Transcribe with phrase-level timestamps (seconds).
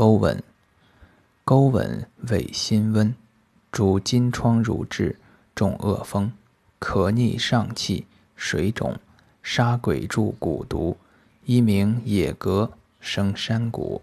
[0.00, 0.42] 钩吻，
[1.44, 3.14] 钩吻味辛温，
[3.70, 5.18] 主金疮乳滞、
[5.54, 6.32] 中恶风、
[6.80, 8.98] 咳逆上气、水肿、
[9.42, 10.96] 杀鬼柱蛊毒，
[11.44, 14.00] 一名野格生山谷。